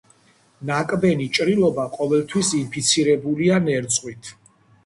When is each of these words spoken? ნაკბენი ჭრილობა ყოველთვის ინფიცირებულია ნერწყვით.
ნაკბენი 0.69 1.27
ჭრილობა 1.39 1.85
ყოველთვის 1.97 2.51
ინფიცირებულია 2.63 3.61
ნერწყვით. 3.69 4.33